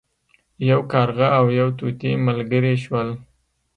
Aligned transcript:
یو 0.69 0.79
کارغه 0.93 1.27
او 1.37 1.45
یو 1.59 1.67
طوطي 1.79 2.11
ملګري 2.25 2.73
شول. 2.83 3.09